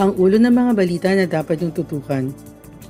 Ang 0.00 0.16
ulo 0.16 0.40
ng 0.40 0.48
mga 0.48 0.72
balita 0.72 1.08
na 1.12 1.28
dapat 1.28 1.60
yung 1.60 1.76
tutukan. 1.76 2.32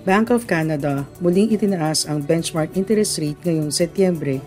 Bank 0.07 0.31
of 0.31 0.47
Canada 0.47 1.03
muling 1.19 1.51
itinaas 1.51 2.07
ang 2.07 2.23
benchmark 2.23 2.79
interest 2.79 3.19
rate 3.19 3.43
ngayong 3.43 3.75
Setyembre. 3.75 4.39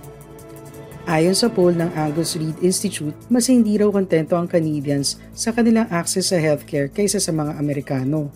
Ayon 1.03 1.36
sa 1.36 1.52
poll 1.52 1.76
ng 1.76 1.91
Angus 1.91 2.39
Reid 2.39 2.55
Institute, 2.63 3.20
mas 3.27 3.52
hindi 3.52 3.76
raw 3.76 3.91
kontento 3.91 4.39
ang 4.39 4.48
Canadians 4.48 5.20
sa 5.36 5.52
kanilang 5.52 5.91
access 5.91 6.31
sa 6.31 6.39
healthcare 6.39 6.88
kaysa 6.88 7.20
sa 7.20 7.36
mga 7.36 7.59
Amerikano. 7.59 8.31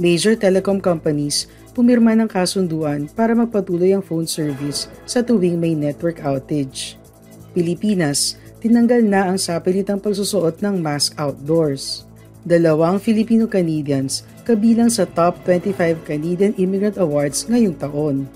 Major 0.00 0.40
telecom 0.40 0.80
companies 0.80 1.44
pumirma 1.76 2.16
ng 2.16 2.32
kasunduan 2.32 3.12
para 3.12 3.36
magpatuloy 3.36 3.92
ang 3.92 4.00
phone 4.00 4.24
service 4.24 4.88
sa 5.04 5.20
tuwing 5.20 5.60
may 5.60 5.76
network 5.76 6.24
outage. 6.24 6.96
Pilipinas, 7.52 8.40
tinanggal 8.56 9.04
na 9.04 9.28
ang 9.28 9.36
sapilitang 9.36 10.00
pagsusuot 10.00 10.64
ng 10.64 10.80
mask 10.80 11.12
outdoors 11.20 12.05
dalawang 12.46 13.02
Filipino-Canadians 13.02 14.22
kabilang 14.46 14.86
sa 14.86 15.02
top 15.02 15.42
25 15.42 16.06
Canadian 16.06 16.54
Immigrant 16.54 16.94
Awards 16.94 17.42
ngayong 17.50 17.74
taon. 17.74 18.30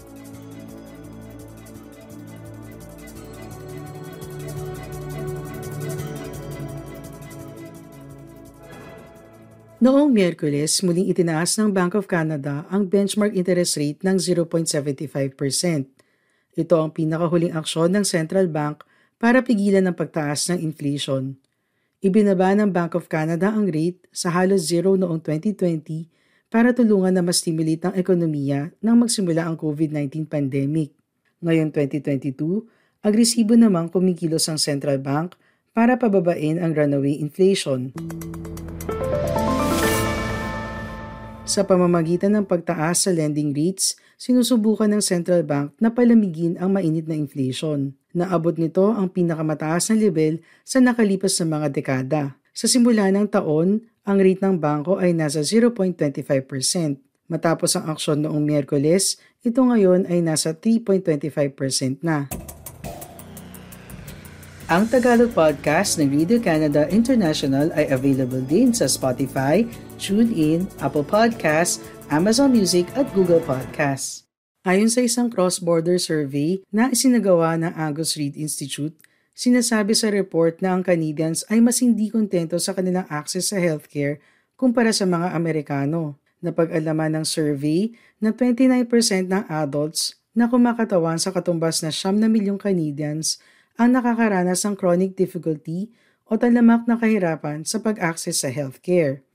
Noong 9.80 10.12
Miyerkules, 10.12 10.84
muling 10.84 11.08
itinaas 11.08 11.56
ng 11.56 11.72
Bank 11.72 11.96
of 11.96 12.04
Canada 12.04 12.68
ang 12.68 12.84
benchmark 12.84 13.32
interest 13.32 13.80
rate 13.80 14.04
ng 14.04 14.20
0.75%. 14.20 15.88
Ito 16.52 16.74
ang 16.76 16.92
pinakahuling 16.92 17.56
aksyon 17.56 17.96
ng 17.96 18.04
central 18.04 18.52
bank 18.52 18.84
para 19.16 19.40
pigilan 19.40 19.88
ang 19.88 19.96
pagtaas 19.96 20.52
ng 20.52 20.60
inflation. 20.60 21.40
Ibinaba 22.00 22.56
ng 22.56 22.72
Bank 22.72 22.96
of 22.96 23.12
Canada 23.12 23.52
ang 23.52 23.68
rate 23.68 24.08
sa 24.08 24.32
halos 24.32 24.72
zero 24.72 24.96
noong 24.96 25.20
2020 25.20 26.08
para 26.48 26.72
tulungan 26.72 27.12
na 27.12 27.20
ma-stimulate 27.20 27.92
ang 27.92 27.92
ekonomiya 27.92 28.72
nang 28.80 29.04
magsimula 29.04 29.44
ang 29.44 29.60
COVID-19 29.60 30.24
pandemic. 30.24 30.96
Ngayon 31.44 31.68
2022, 31.76 33.04
agresibo 33.04 33.52
namang 33.52 33.92
kumikilos 33.92 34.48
ang 34.48 34.56
central 34.56 34.96
bank 34.96 35.36
para 35.76 36.00
pababain 36.00 36.56
ang 36.56 36.72
runaway 36.72 37.20
inflation. 37.20 37.92
Sa 41.50 41.66
pamamagitan 41.66 42.38
ng 42.38 42.46
pagtaas 42.46 43.02
sa 43.02 43.10
lending 43.10 43.50
rates, 43.50 43.98
sinusubukan 44.14 44.86
ng 44.86 45.02
central 45.02 45.42
bank 45.42 45.74
na 45.82 45.90
palamigin 45.90 46.54
ang 46.62 46.70
mainit 46.70 47.10
na 47.10 47.18
inflation. 47.18 47.90
Naabot 48.14 48.54
nito 48.54 48.94
ang 48.94 49.10
pinakamataas 49.10 49.90
na 49.90 49.98
level 49.98 50.38
sa 50.62 50.78
nakalipas 50.78 51.34
na 51.42 51.58
mga 51.58 51.68
dekada. 51.74 52.38
Sa 52.54 52.70
simula 52.70 53.10
ng 53.10 53.26
taon, 53.26 53.82
ang 54.06 54.18
rate 54.22 54.46
ng 54.46 54.62
bangko 54.62 55.02
ay 55.02 55.10
nasa 55.10 55.42
0.25%. 55.42 57.02
Matapos 57.26 57.74
ang 57.74 57.98
aksyon 57.98 58.22
noong 58.22 58.46
Miyerkules, 58.46 59.18
ito 59.42 59.58
ngayon 59.58 60.06
ay 60.06 60.22
nasa 60.22 60.54
3.25% 60.54 62.06
na. 62.06 62.30
Ang 64.70 64.86
Tagalog 64.86 65.34
podcast 65.34 65.98
ng 65.98 66.14
Radio 66.14 66.38
Canada 66.38 66.86
International 66.94 67.74
ay 67.74 67.90
available 67.90 68.38
din 68.38 68.70
sa 68.70 68.86
Spotify, 68.86 69.66
TuneIn, 69.98 70.70
Apple 70.78 71.02
Podcasts, 71.02 71.82
Amazon 72.06 72.54
Music 72.54 72.86
at 72.94 73.10
Google 73.10 73.42
Podcasts. 73.42 74.30
Ayon 74.62 74.86
sa 74.86 75.02
isang 75.02 75.26
cross-border 75.26 75.98
survey 75.98 76.62
na 76.70 76.86
isinagawa 76.86 77.58
ng 77.58 77.74
Angus 77.74 78.14
Reid 78.14 78.38
Institute, 78.38 78.94
sinasabi 79.34 79.90
sa 79.90 80.06
report 80.06 80.62
na 80.62 80.78
ang 80.78 80.86
Canadians 80.86 81.42
ay 81.50 81.58
mas 81.58 81.82
hindi 81.82 82.06
kontento 82.06 82.54
sa 82.62 82.70
kanilang 82.70 83.10
access 83.10 83.50
sa 83.50 83.58
healthcare 83.58 84.22
kumpara 84.54 84.94
sa 84.94 85.02
mga 85.02 85.34
Amerikano. 85.34 86.14
Napag-alaman 86.46 87.18
ng 87.18 87.26
survey 87.26 87.90
na 88.22 88.30
29% 88.30 88.86
ng 89.34 89.50
adults 89.50 90.14
na 90.30 90.46
kumakatawan 90.46 91.18
sa 91.18 91.34
katumbas 91.34 91.82
na 91.82 91.90
siyam 91.90 92.22
na 92.22 92.30
milyong 92.30 92.62
Canadians 92.62 93.42
ang 93.76 93.94
nakakaranas 93.94 94.64
ng 94.66 94.74
chronic 94.74 95.14
difficulty 95.14 95.92
o 96.26 96.38
talamak 96.38 96.86
na 96.86 96.98
kahirapan 96.98 97.66
sa 97.66 97.82
pag-access 97.82 98.42
sa 98.42 98.50
healthcare. 98.50 99.26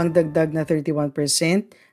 Ang 0.00 0.16
dagdag 0.16 0.56
na 0.56 0.64
31% 0.64 1.12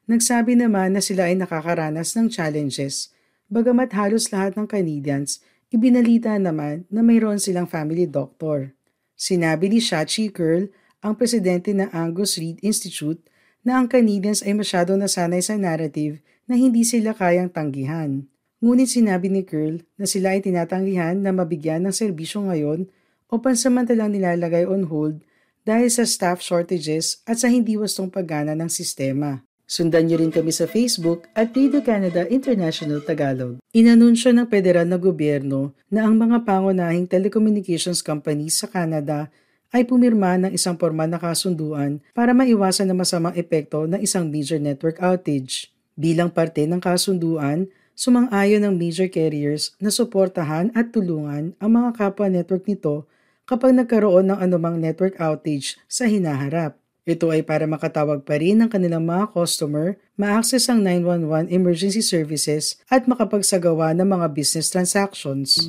nagsabi 0.07 0.55
naman 0.55 0.95
na 0.95 1.03
sila 1.03 1.27
ay 1.27 1.35
nakakaranas 1.35 2.15
ng 2.15 2.31
challenges, 2.31 3.11
bagamat 3.51 3.91
halos 3.91 4.31
lahat 4.31 4.55
ng 4.55 4.67
Canadians 4.67 5.43
ibinalita 5.67 6.31
naman 6.39 6.87
na 6.87 7.03
mayroon 7.03 7.43
silang 7.43 7.67
family 7.67 8.07
doctor. 8.07 8.71
Sinabi 9.19 9.67
ni 9.67 9.83
Shachi 9.83 10.31
Curl, 10.31 10.71
ang 11.03 11.19
presidente 11.19 11.75
ng 11.75 11.91
Angus 11.91 12.39
Reid 12.39 12.63
Institute, 12.63 13.19
na 13.67 13.83
ang 13.83 13.91
Canadians 13.91 14.39
ay 14.47 14.55
masyado 14.55 14.95
nasanay 14.95 15.43
sa 15.43 15.59
narrative 15.59 16.23
na 16.47 16.55
hindi 16.55 16.87
sila 16.87 17.11
kayang 17.11 17.51
tanggihan. 17.51 18.23
Ngunit 18.57 18.89
sinabi 18.89 19.29
ni 19.29 19.45
Curl 19.45 19.85
na 20.01 20.09
sila 20.09 20.33
ay 20.33 20.41
tinatanggihan 20.41 21.13
na 21.21 21.29
mabigyan 21.29 21.85
ng 21.85 21.93
serbisyo 21.93 22.41
ngayon 22.49 22.89
o 23.29 23.37
pansamantalang 23.37 24.09
nilalagay 24.09 24.65
on 24.65 24.89
hold 24.89 25.21
dahil 25.61 25.85
sa 25.93 26.09
staff 26.09 26.41
shortages 26.41 27.21
at 27.29 27.37
sa 27.37 27.53
hindi 27.53 27.77
wastong 27.77 28.09
paggana 28.09 28.57
ng 28.57 28.65
sistema. 28.65 29.45
Sundan 29.67 30.07
niyo 30.07 30.23
rin 30.23 30.31
kami 30.31 30.49
sa 30.55 30.63
Facebook 30.63 31.27
at 31.35 31.51
Radio 31.51 31.83
Canada 31.83 32.23
International 32.31 33.03
Tagalog. 33.03 33.59
Inanunsyo 33.75 34.31
ng 34.31 34.47
federal 34.47 34.87
na 34.87 34.97
gobyerno 34.97 35.75
na 35.91 36.07
ang 36.07 36.17
mga 36.17 36.47
pangunahing 36.47 37.03
telecommunications 37.03 37.99
companies 37.99 38.57
sa 38.57 38.71
Canada 38.71 39.29
ay 39.69 39.83
pumirma 39.83 40.39
ng 40.39 40.55
isang 40.55 40.79
formal 40.79 41.05
na 41.05 41.19
kasunduan 41.19 41.99
para 42.15 42.31
maiwasan 42.31 42.89
ang 42.89 43.03
masamang 43.03 43.35
epekto 43.35 43.85
ng 43.85 43.99
isang 43.99 44.31
major 44.31 44.57
network 44.57 44.97
outage. 45.03 45.69
Bilang 45.99 46.31
parte 46.31 46.63
ng 46.63 46.79
kasunduan, 46.79 47.67
sumang-ayon 47.97 48.61
ng 48.61 48.77
major 48.77 49.09
carriers 49.09 49.73
na 49.81 49.89
suportahan 49.89 50.69
at 50.77 50.93
tulungan 50.93 51.57
ang 51.57 51.71
mga 51.73 51.97
kapwa 51.97 52.29
network 52.29 52.69
nito 52.69 53.09
kapag 53.49 53.73
nagkaroon 53.73 54.29
ng 54.29 54.37
anumang 54.37 54.77
network 54.77 55.17
outage 55.17 55.81
sa 55.89 56.05
hinaharap. 56.05 56.77
Ito 57.09 57.33
ay 57.33 57.41
para 57.41 57.65
makatawag 57.65 58.21
pa 58.21 58.37
rin 58.37 58.61
ng 58.61 58.69
kanilang 58.69 59.07
mga 59.07 59.33
customer, 59.33 59.97
ma-access 60.13 60.69
ang 60.69 60.85
911 60.85 61.49
emergency 61.49 62.03
services 62.05 62.77
at 62.85 63.09
makapagsagawa 63.09 63.97
ng 63.97 64.05
mga 64.05 64.27
business 64.29 64.69
transactions. 64.69 65.65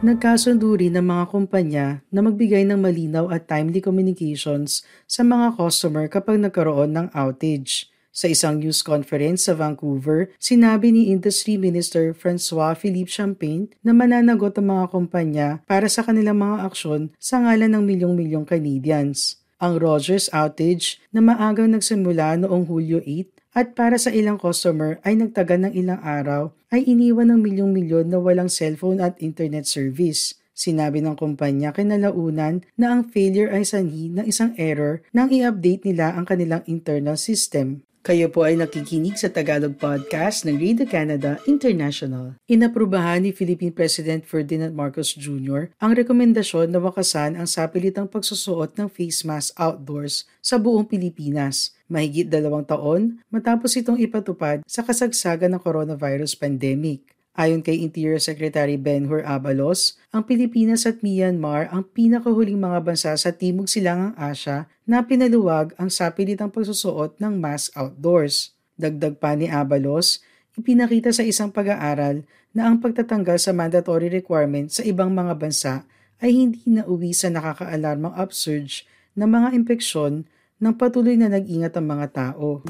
Nagkasundo 0.00 0.80
rin 0.80 0.96
ng 0.96 1.04
mga 1.04 1.24
kumpanya 1.28 1.86
na 2.08 2.24
magbigay 2.24 2.64
ng 2.64 2.80
malinaw 2.80 3.28
at 3.28 3.44
timely 3.44 3.84
communications 3.84 4.80
sa 5.04 5.20
mga 5.20 5.60
customer 5.60 6.08
kapag 6.08 6.40
nagkaroon 6.40 6.96
ng 6.96 7.06
outage. 7.12 7.92
Sa 8.10 8.26
isang 8.26 8.58
news 8.58 8.82
conference 8.82 9.46
sa 9.46 9.54
Vancouver, 9.54 10.34
sinabi 10.42 10.90
ni 10.90 11.14
Industry 11.14 11.54
Minister 11.54 12.10
Francois-Philippe 12.10 13.06
Champagne 13.06 13.70
na 13.86 13.94
mananagot 13.94 14.58
ang 14.58 14.66
mga 14.66 14.84
kumpanya 14.90 15.48
para 15.70 15.86
sa 15.86 16.02
kanilang 16.02 16.42
mga 16.42 16.66
aksyon 16.66 17.14
sa 17.22 17.38
ngalan 17.38 17.70
ng 17.70 17.86
milyong-milyong 17.86 18.42
Canadians. 18.50 19.38
Ang 19.62 19.78
Rogers 19.78 20.26
outage 20.34 20.98
na 21.14 21.22
maagang 21.22 21.70
nagsimula 21.70 22.34
noong 22.42 22.66
Hulyo 22.66 22.98
8 22.98 23.54
at 23.54 23.78
para 23.78 23.94
sa 23.94 24.10
ilang 24.10 24.42
customer 24.42 24.98
ay 25.06 25.14
nagtagal 25.14 25.70
ng 25.70 25.72
ilang 25.78 26.02
araw 26.02 26.50
ay 26.74 26.82
iniwan 26.90 27.30
ng 27.30 27.38
milyong-milyon 27.46 28.10
na 28.10 28.18
walang 28.18 28.50
cellphone 28.50 28.98
at 28.98 29.14
internet 29.22 29.70
service. 29.70 30.34
Sinabi 30.50 30.98
ng 30.98 31.14
kumpanya 31.14 31.70
kinalaunan 31.70 32.66
na 32.74 32.86
ang 32.90 33.06
failure 33.06 33.54
ay 33.54 33.62
sanhi 33.62 34.10
ng 34.10 34.26
isang 34.26 34.50
error 34.58 34.98
nang 35.14 35.30
i-update 35.30 35.86
nila 35.86 36.10
ang 36.18 36.26
kanilang 36.26 36.66
internal 36.66 37.14
system. 37.14 37.86
Kayo 38.00 38.32
po 38.32 38.48
ay 38.48 38.56
nakikinig 38.56 39.20
sa 39.20 39.28
Tagalog 39.28 39.76
Podcast 39.76 40.48
ng 40.48 40.56
Radio 40.56 40.88
Canada 40.88 41.36
International. 41.44 42.32
Inaprubahan 42.48 43.20
ni 43.20 43.28
Philippine 43.28 43.76
President 43.76 44.24
Ferdinand 44.24 44.72
Marcos 44.72 45.12
Jr. 45.12 45.68
ang 45.76 45.92
rekomendasyon 45.92 46.72
na 46.72 46.80
wakasan 46.80 47.36
ang 47.36 47.44
sapilitang 47.44 48.08
pagsusuot 48.08 48.72
ng 48.80 48.88
face 48.88 49.20
mask 49.20 49.52
outdoors 49.60 50.24
sa 50.40 50.56
buong 50.56 50.88
Pilipinas, 50.88 51.76
mahigit 51.92 52.24
dalawang 52.24 52.64
taon 52.64 53.20
matapos 53.28 53.76
itong 53.76 54.00
ipatupad 54.00 54.64
sa 54.64 54.80
kasagsagan 54.80 55.52
ng 55.52 55.60
coronavirus 55.60 56.32
pandemic. 56.40 57.19
Ayon 57.38 57.62
kay 57.62 57.78
Interior 57.78 58.18
Secretary 58.18 58.74
Benhur 58.74 59.22
Abalos, 59.22 59.94
ang 60.10 60.26
Pilipinas 60.26 60.82
at 60.82 60.98
Myanmar 60.98 61.70
ang 61.70 61.86
pinakahuling 61.86 62.58
mga 62.58 62.82
bansa 62.82 63.14
sa 63.14 63.30
Timog 63.30 63.70
Silangang 63.70 64.18
Asya 64.18 64.66
na 64.82 65.06
pinaluwag 65.06 65.70
ang 65.78 65.86
sapilitang 65.94 66.50
pagsusuot 66.50 67.22
ng 67.22 67.38
mask 67.38 67.70
outdoors. 67.78 68.58
Dagdag 68.74 69.22
pa 69.22 69.38
ni 69.38 69.46
Abalos, 69.46 70.18
ipinakita 70.58 71.14
sa 71.14 71.22
isang 71.22 71.54
pag-aaral 71.54 72.26
na 72.50 72.66
ang 72.66 72.82
pagtatanggal 72.82 73.38
sa 73.38 73.54
mandatory 73.54 74.10
requirement 74.10 74.66
sa 74.66 74.82
ibang 74.82 75.14
mga 75.14 75.38
bansa 75.38 75.74
ay 76.18 76.34
hindi 76.34 76.66
na 76.66 76.82
uwi 76.82 77.14
sa 77.14 77.30
nakakaalarmang 77.30 78.12
upsurge 78.18 78.82
ng 79.14 79.30
mga 79.30 79.48
impeksyon 79.54 80.26
ng 80.58 80.74
patuloy 80.74 81.14
na 81.14 81.30
nag-ingat 81.30 81.78
ang 81.78 81.86
mga 81.86 82.06
tao. 82.10 82.60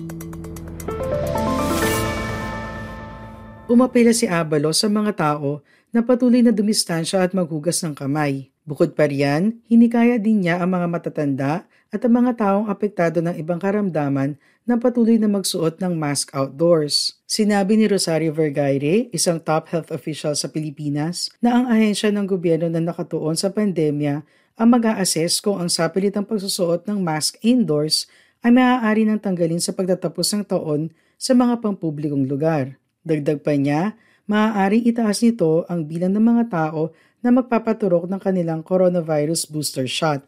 Umapela 3.70 4.10
si 4.10 4.26
Abalo 4.26 4.74
sa 4.74 4.90
mga 4.90 5.14
tao 5.14 5.62
na 5.94 6.02
patuloy 6.02 6.42
na 6.42 6.50
dumistansya 6.50 7.22
at 7.22 7.30
maghugas 7.30 7.78
ng 7.86 7.94
kamay. 7.94 8.50
Bukod 8.66 8.98
pa 8.98 9.06
riyan, 9.06 9.62
hinikaya 9.70 10.18
din 10.18 10.42
niya 10.42 10.58
ang 10.58 10.74
mga 10.74 10.90
matatanda 10.90 11.70
at 11.86 12.02
ang 12.02 12.18
mga 12.18 12.34
taong 12.34 12.66
apektado 12.66 13.22
ng 13.22 13.38
ibang 13.38 13.62
karamdaman 13.62 14.34
na 14.66 14.74
patuloy 14.74 15.22
na 15.22 15.30
magsuot 15.30 15.78
ng 15.78 15.94
mask 15.94 16.34
outdoors. 16.34 17.22
Sinabi 17.30 17.78
ni 17.78 17.86
Rosario 17.86 18.34
Vergaire, 18.34 19.06
isang 19.14 19.38
top 19.38 19.70
health 19.70 19.94
official 19.94 20.34
sa 20.34 20.50
Pilipinas, 20.50 21.30
na 21.38 21.54
ang 21.54 21.70
ahensya 21.70 22.10
ng 22.10 22.26
gobyerno 22.26 22.66
na 22.66 22.82
nakatuon 22.82 23.38
sa 23.38 23.54
pandemya 23.54 24.26
ang 24.58 24.66
mag-a-assess 24.66 25.38
kung 25.38 25.62
ang 25.62 25.70
sapilitang 25.70 26.26
pagsusuot 26.26 26.90
ng 26.90 26.98
mask 26.98 27.38
indoors 27.46 28.10
ay 28.42 28.50
maaari 28.50 29.06
nang 29.06 29.22
tanggalin 29.22 29.62
sa 29.62 29.70
pagtatapos 29.70 30.26
ng 30.34 30.42
taon 30.42 30.90
sa 31.14 31.38
mga 31.38 31.62
pampublikong 31.62 32.26
lugar. 32.26 32.79
Dagdag 33.00 33.40
pa 33.40 33.56
niya, 33.56 33.96
maaaring 34.28 34.84
itaas 34.84 35.24
nito 35.24 35.64
ang 35.72 35.88
bilang 35.88 36.12
ng 36.12 36.20
mga 36.20 36.44
tao 36.52 36.92
na 37.24 37.32
magpapaturok 37.32 38.04
ng 38.04 38.20
kanilang 38.20 38.60
coronavirus 38.60 39.48
booster 39.48 39.88
shot. 39.88 40.20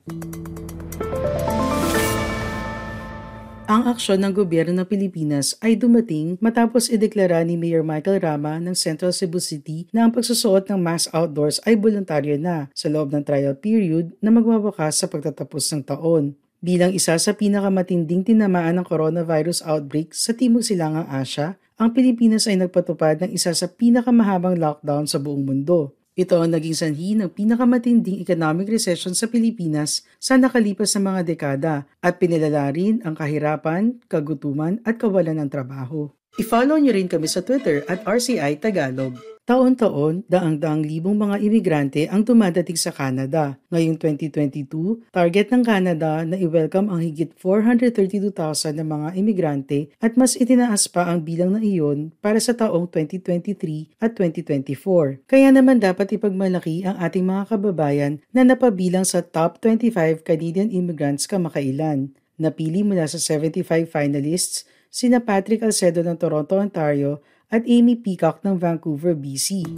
Ang 3.69 3.88
aksyon 3.88 4.20
ng 4.24 4.32
gobyerno 4.32 4.72
ng 4.72 4.88
Pilipinas 4.88 5.56
ay 5.60 5.76
dumating 5.76 6.40
matapos 6.40 6.88
ideklara 6.88 7.44
ni 7.44 7.60
Mayor 7.60 7.84
Michael 7.84 8.20
Rama 8.20 8.56
ng 8.60 8.76
Central 8.76 9.12
Cebu 9.12 9.40
City 9.40 9.88
na 9.92 10.08
ang 10.08 10.12
pagsusuot 10.12 10.69
ng 10.69 10.80
mask 10.80 11.12
outdoors 11.12 11.60
ay 11.69 11.76
voluntaryo 11.76 12.36
na 12.40 12.72
sa 12.72 12.88
loob 12.88 13.12
ng 13.12 13.24
trial 13.24 13.56
period 13.56 14.16
na 14.20 14.32
magwawakas 14.32 15.00
sa 15.00 15.06
pagtatapos 15.12 15.72
ng 15.72 15.82
taon. 15.88 16.36
Bilang 16.60 16.92
isa 16.92 17.16
sa 17.20 17.32
pinakamatinding 17.36 18.28
tinamaan 18.28 18.80
ng 18.80 18.86
coronavirus 18.88 19.60
outbreak 19.64 20.12
sa 20.12 20.36
Timog 20.36 20.64
Silangang 20.64 21.08
Asya, 21.08 21.56
ang 21.82 21.90
Pilipinas 21.90 22.46
ay 22.46 22.62
nagpatupad 22.62 23.26
ng 23.26 23.31
isa 23.34 23.50
sa 23.50 23.67
pinakamahabang 23.67 24.55
lockdown 24.55 25.11
sa 25.11 25.19
buong 25.19 25.43
mundo. 25.43 25.99
Ito 26.14 26.38
ang 26.38 26.55
naging 26.55 26.79
sanhi 26.79 27.19
ng 27.19 27.34
pinakamatinding 27.34 28.23
economic 28.23 28.70
recession 28.70 29.19
sa 29.19 29.26
Pilipinas 29.26 30.06
sa 30.23 30.38
nakalipas 30.38 30.94
na 30.94 31.11
mga 31.11 31.20
dekada 31.26 31.75
at 31.99 32.23
pinilala 32.23 32.70
rin 32.70 33.02
ang 33.02 33.19
kahirapan, 33.19 33.99
kagutuman 34.06 34.79
at 34.87 34.94
kawalan 34.94 35.43
ng 35.43 35.50
trabaho. 35.50 36.06
I-follow 36.38 36.79
niyo 36.79 36.94
rin 36.94 37.11
kami 37.11 37.26
sa 37.26 37.43
Twitter 37.43 37.82
at 37.90 38.06
RCI 38.06 38.62
Tagalog. 38.62 39.31
Taon-taon, 39.43 40.23
daang-daang 40.31 40.87
libong 40.87 41.19
mga 41.19 41.43
imigrante 41.43 42.06
ang 42.06 42.23
dumadating 42.23 42.79
sa 42.79 42.94
Canada. 42.94 43.59
Ngayong 43.75 43.99
2022, 43.99 45.11
target 45.11 45.50
ng 45.50 45.67
Canada 45.67 46.23
na 46.23 46.39
i-welcome 46.39 46.87
ang 46.87 47.03
higit 47.03 47.35
432,000 47.35 48.79
na 48.79 48.87
mga 48.87 49.19
imigrante 49.19 49.91
at 49.99 50.15
mas 50.15 50.39
itinaas 50.39 50.87
pa 50.87 51.11
ang 51.11 51.27
bilang 51.27 51.59
na 51.59 51.61
iyon 51.61 52.15
para 52.23 52.39
sa 52.39 52.55
taong 52.55 52.87
2023 52.87 53.99
at 53.99 54.15
2024. 54.15 55.27
Kaya 55.27 55.50
naman 55.50 55.83
dapat 55.83 56.15
ipagmalaki 56.15 56.87
ang 56.87 57.03
ating 57.03 57.27
mga 57.27 57.50
kababayan 57.50 58.23
na 58.31 58.47
napabilang 58.47 59.03
sa 59.03 59.27
top 59.27 59.59
25 59.59 60.23
Canadian 60.23 60.71
immigrants 60.71 61.27
kamakailan. 61.27 62.15
Napili 62.39 62.87
mula 62.87 63.11
sa 63.11 63.19
75 63.19 63.91
finalists 63.91 64.71
sina 64.87 65.19
Patrick 65.19 65.67
Alcedo 65.67 66.06
ng 66.06 66.15
Toronto, 66.15 66.62
Ontario 66.62 67.19
at 67.52 67.62
Amy 67.69 68.00
Peacock 68.00 68.40
ng 68.40 68.56
Vancouver, 68.56 69.12
BC. 69.12 69.69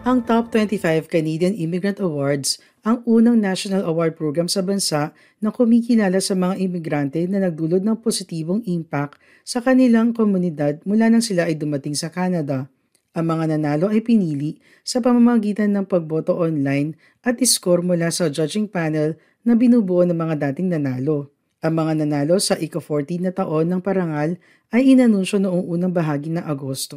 Ang 0.00 0.24
Top 0.24 0.48
25 0.48 1.12
Canadian 1.12 1.52
Immigrant 1.54 2.00
Awards 2.00 2.56
ang 2.80 3.04
unang 3.04 3.36
national 3.36 3.84
award 3.84 4.16
program 4.16 4.48
sa 4.48 4.64
bansa 4.64 5.12
na 5.44 5.52
kumikilala 5.52 6.24
sa 6.24 6.32
mga 6.32 6.56
imigrante 6.56 7.20
na 7.28 7.44
nagdulot 7.44 7.84
ng 7.84 8.00
positibong 8.00 8.64
impact 8.64 9.20
sa 9.44 9.60
kanilang 9.60 10.16
komunidad 10.16 10.80
mula 10.88 11.12
nang 11.12 11.20
sila 11.20 11.44
ay 11.44 11.54
dumating 11.60 11.92
sa 11.92 12.08
Canada. 12.08 12.72
Ang 13.12 13.26
mga 13.28 13.44
nanalo 13.54 13.92
ay 13.92 14.00
pinili 14.00 14.56
sa 14.80 15.04
pamamagitan 15.04 15.76
ng 15.76 15.84
pagboto 15.84 16.32
online 16.40 16.96
at 17.20 17.36
score 17.44 17.84
mula 17.84 18.08
sa 18.08 18.32
judging 18.32 18.72
panel 18.72 19.20
na 19.44 19.52
binubuo 19.52 20.00
ng 20.08 20.16
mga 20.16 20.48
dating 20.48 20.72
nanalo. 20.72 21.28
Ang 21.60 21.76
mga 21.76 21.92
nanalo 22.00 22.40
sa 22.40 22.56
ika-14 22.56 23.20
na 23.20 23.36
taon 23.36 23.68
ng 23.68 23.84
parangal 23.84 24.40
ay 24.72 24.96
inanunsyo 24.96 25.36
noong 25.36 25.68
unang 25.68 25.92
bahagi 25.92 26.32
ng 26.32 26.40
Agosto. 26.40 26.96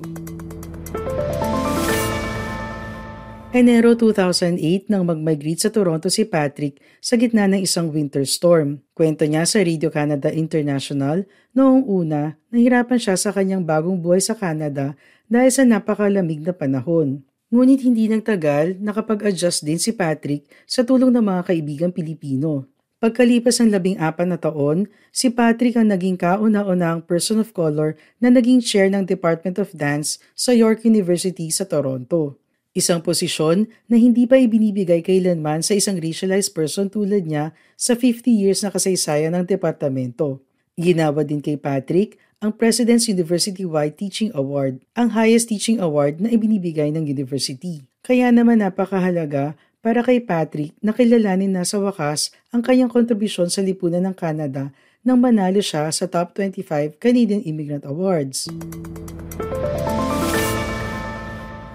Enero 3.52 3.92
2008 3.92 4.88
nang 4.88 5.04
mag-migrate 5.04 5.68
sa 5.68 5.70
Toronto 5.70 6.08
si 6.08 6.24
Patrick 6.24 6.80
sa 7.04 7.20
gitna 7.20 7.44
ng 7.52 7.60
isang 7.60 7.92
winter 7.92 8.24
storm. 8.24 8.80
Kwento 8.96 9.28
niya 9.28 9.44
sa 9.44 9.60
Radio 9.60 9.92
Canada 9.92 10.32
International, 10.32 11.28
noong 11.52 11.84
una, 11.84 12.40
nahirapan 12.48 12.98
siya 13.04 13.20
sa 13.20 13.36
kanyang 13.36 13.68
bagong 13.68 14.00
buhay 14.00 14.24
sa 14.24 14.32
Canada 14.32 14.96
dahil 15.28 15.52
sa 15.52 15.68
napakalamig 15.68 16.40
na 16.40 16.56
panahon. 16.56 17.20
Ngunit 17.52 17.84
hindi 17.84 18.08
nagtagal, 18.08 18.80
nakapag-adjust 18.80 19.68
din 19.68 19.78
si 19.78 19.92
Patrick 19.92 20.48
sa 20.64 20.88
tulong 20.88 21.12
ng 21.12 21.22
mga 21.22 21.52
kaibigang 21.52 21.94
Pilipino. 21.94 22.73
Pagkalipas 23.04 23.60
ng 23.60 23.68
labing 23.68 24.00
apat 24.00 24.24
na 24.32 24.40
taon, 24.40 24.88
si 25.12 25.28
Patrick 25.28 25.76
ang 25.76 25.92
naging 25.92 26.16
kauna-unahang 26.16 27.04
person 27.04 27.36
of 27.36 27.52
color 27.52 28.00
na 28.24 28.32
naging 28.32 28.64
chair 28.64 28.88
ng 28.88 29.04
Department 29.04 29.60
of 29.60 29.76
Dance 29.76 30.24
sa 30.32 30.56
York 30.56 30.88
University 30.88 31.52
sa 31.52 31.68
Toronto. 31.68 32.40
Isang 32.72 33.04
posisyon 33.04 33.68
na 33.92 34.00
hindi 34.00 34.24
pa 34.24 34.40
ibinibigay 34.40 35.04
kailanman 35.04 35.60
sa 35.68 35.76
isang 35.76 36.00
racialized 36.00 36.56
person 36.56 36.88
tulad 36.88 37.28
niya 37.28 37.52
sa 37.76 37.92
50 37.92 38.24
years 38.32 38.64
na 38.64 38.72
kasaysayan 38.72 39.36
ng 39.36 39.52
departamento. 39.52 40.40
Ginawa 40.80 41.28
din 41.28 41.44
kay 41.44 41.60
Patrick 41.60 42.16
ang 42.40 42.56
President's 42.56 43.12
University-wide 43.12 44.00
Teaching 44.00 44.32
Award, 44.32 44.80
ang 44.96 45.12
highest 45.12 45.52
teaching 45.52 45.84
award 45.84 46.24
na 46.24 46.32
ibinibigay 46.32 46.88
ng 46.96 47.04
university. 47.04 47.84
Kaya 48.00 48.32
naman 48.32 48.64
napakahalaga 48.64 49.60
para 49.84 50.00
kay 50.00 50.24
Patrick 50.24 50.72
na 50.80 50.96
kilalanin 50.96 51.52
na 51.52 51.68
sa 51.68 51.76
wakas 51.84 52.32
ang 52.56 52.64
kanyang 52.64 52.88
kontribusyon 52.88 53.52
sa 53.52 53.60
lipunan 53.60 54.08
ng 54.08 54.16
Canada 54.16 54.72
nang 55.04 55.20
manalo 55.20 55.60
siya 55.60 55.92
sa 55.92 56.08
Top 56.08 56.32
25 56.40 56.96
Canadian 56.96 57.44
Immigrant 57.44 57.84
Awards. 57.84 58.48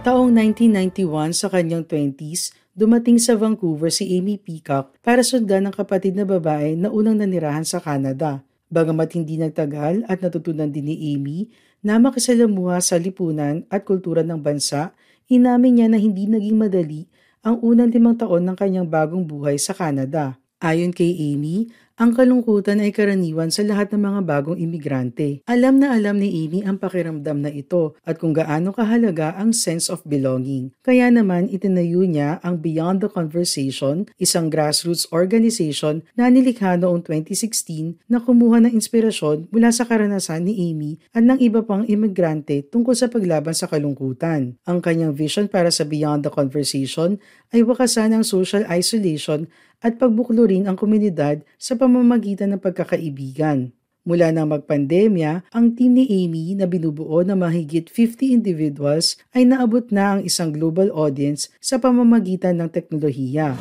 Taong 0.00 0.33
1991 0.33 1.37
sa 1.37 1.53
kanyang 1.53 1.85
20s, 1.85 2.57
dumating 2.73 3.21
sa 3.21 3.37
Vancouver 3.37 3.93
si 3.93 4.09
Amy 4.17 4.41
Peacock 4.41 4.97
para 5.05 5.21
sundan 5.21 5.69
ng 5.69 5.75
kapatid 5.77 6.17
na 6.17 6.25
babae 6.25 6.81
na 6.81 6.88
unang 6.88 7.21
nanirahan 7.21 7.69
sa 7.69 7.77
Canada. 7.77 8.41
Bagamat 8.73 9.21
hindi 9.21 9.37
nagtagal 9.37 10.09
at 10.09 10.25
natutunan 10.25 10.73
din 10.73 10.88
ni 10.88 10.97
Amy 11.12 11.53
na 11.85 12.00
makisalamuha 12.00 12.81
sa 12.81 12.97
lipunan 12.97 13.69
at 13.69 13.85
kultura 13.85 14.25
ng 14.25 14.41
bansa, 14.41 14.97
inamin 15.29 15.77
niya 15.77 15.87
na 15.93 16.00
hindi 16.00 16.25
naging 16.25 16.57
madali 16.57 17.05
ang 17.42 17.62
unang 17.62 17.90
limang 17.90 18.18
taon 18.18 18.42
ng 18.45 18.57
kanyang 18.59 18.88
bagong 18.88 19.23
buhay 19.25 19.57
sa 19.57 19.75
Canada. 19.75 20.38
Ayon 20.59 20.90
kay 20.90 21.14
Amy, 21.14 21.71
ang 21.99 22.14
kalungkutan 22.14 22.78
ay 22.78 22.95
karaniwan 22.95 23.50
sa 23.50 23.67
lahat 23.67 23.90
ng 23.90 23.99
mga 23.99 24.21
bagong 24.23 24.55
imigrante. 24.55 25.43
Alam 25.50 25.83
na 25.83 25.90
alam 25.99 26.23
ni 26.23 26.47
Amy 26.47 26.62
ang 26.62 26.78
pakiramdam 26.78 27.43
na 27.43 27.50
ito 27.50 27.99
at 28.07 28.23
kung 28.23 28.31
gaano 28.31 28.71
kahalaga 28.71 29.35
ang 29.35 29.50
sense 29.50 29.90
of 29.90 30.07
belonging. 30.07 30.71
Kaya 30.87 31.11
naman 31.11 31.50
itinayo 31.50 32.07
niya 32.07 32.38
ang 32.47 32.62
Beyond 32.62 33.02
the 33.02 33.11
Conversation, 33.11 34.07
isang 34.14 34.47
grassroots 34.47 35.11
organization 35.11 36.07
na 36.14 36.31
nilikha 36.31 36.78
noong 36.78 37.02
2016 37.02 37.99
na 38.07 38.23
kumuha 38.23 38.62
ng 38.62 38.78
inspirasyon 38.78 39.50
mula 39.50 39.75
sa 39.75 39.83
karanasan 39.83 40.47
ni 40.47 40.71
Amy 40.71 41.02
at 41.11 41.26
ng 41.26 41.43
iba 41.43 41.67
pang 41.67 41.83
imigrante 41.83 42.62
tungkol 42.71 42.95
sa 42.95 43.11
paglaban 43.11 43.59
sa 43.59 43.67
kalungkutan. 43.67 44.55
Ang 44.71 44.78
kanyang 44.78 45.19
vision 45.19 45.50
para 45.50 45.75
sa 45.75 45.83
Beyond 45.83 46.23
the 46.23 46.31
Conversation 46.31 47.19
ay 47.50 47.67
wakasan 47.67 48.14
ang 48.14 48.23
social 48.23 48.62
isolation 48.71 49.50
at 49.78 49.95
pagbuklo 49.95 50.43
rin 50.47 50.67
ang 50.67 50.75
komunidad 50.75 51.47
sa 51.55 51.78
pamamagitan 51.78 51.88
ng 51.88 52.61
pagkakaibigan. 52.61 53.73
Mula 54.09 54.33
nang 54.33 54.49
magpandemya, 54.49 55.52
ang 55.52 55.76
team 55.76 55.92
ni 55.92 56.09
Amy 56.09 56.57
na 56.57 56.64
binubuo 56.64 57.21
ng 57.21 57.37
mahigit 57.37 57.92
50 57.92 58.33
individuals 58.33 59.21
ay 59.37 59.45
naabot 59.45 59.85
na 59.92 60.16
ang 60.16 60.21
isang 60.25 60.49
global 60.49 60.88
audience 60.97 61.52
sa 61.61 61.76
pamamagitan 61.76 62.57
ng 62.57 62.73
teknolohiya. 62.73 63.52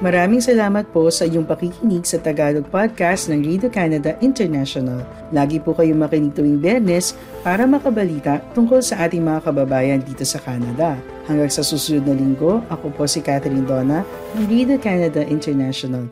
Maraming 0.00 0.40
salamat 0.40 0.90
po 0.96 1.12
sa 1.12 1.28
iyong 1.28 1.44
pakikinig 1.44 2.08
sa 2.08 2.16
Tagalog 2.16 2.66
Podcast 2.72 3.28
ng 3.28 3.44
Radio 3.44 3.68
Canada 3.68 4.16
International. 4.24 5.04
Lagi 5.28 5.60
po 5.60 5.76
kayong 5.76 6.00
makinig 6.02 6.32
tuwing 6.32 6.56
Bernes 6.56 7.12
para 7.44 7.68
makabalita 7.68 8.40
tungkol 8.56 8.80
sa 8.80 9.04
ating 9.04 9.20
mga 9.20 9.44
kababayan 9.44 10.00
dito 10.00 10.24
sa 10.24 10.40
Canada. 10.42 10.96
Hanggang 11.28 11.52
sa 11.52 11.60
susunod 11.60 12.08
na 12.10 12.16
linggo, 12.16 12.64
ako 12.72 12.90
po 12.96 13.04
si 13.04 13.20
Catherine 13.20 13.68
Donna 13.68 14.02
ng 14.40 14.48
Radio 14.48 14.80
Canada 14.80 15.20
International. 15.20 16.10